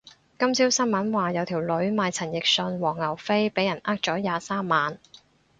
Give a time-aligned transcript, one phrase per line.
[0.39, 4.97] 今朝新聞話有條女買陳奕迅黃牛飛俾人呃咗廿三萬